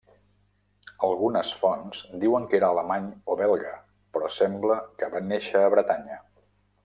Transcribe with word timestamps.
Algunes 1.07 1.51
fonts 1.59 1.99
diuen 2.23 2.47
que 2.53 2.57
era 2.61 2.71
alemany 2.75 3.05
o 3.33 3.37
belga, 3.43 3.75
però 4.17 4.31
sembla 4.39 4.79
que 5.03 5.11
va 5.17 5.25
néixer 5.35 5.65
a 5.67 5.73
Bretanya. 5.77 6.19